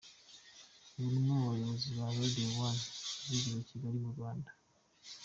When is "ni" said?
1.23-1.29